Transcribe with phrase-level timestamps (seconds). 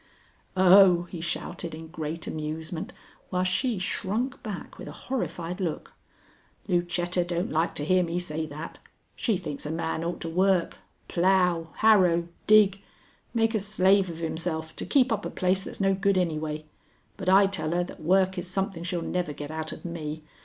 [0.57, 2.91] "Oh!" he shouted in great amusement,
[3.29, 5.93] while she shrunk back with a horrified look.
[6.67, 8.79] "Lucetta don't like to hear me say that.
[9.15, 12.81] She thinks a man ought to work, plow, harrow, dig,
[13.35, 16.65] make a slave of himself, to keep up a place that's no good anyway.
[17.15, 20.23] But I tell her that work is something she'll never get out of me.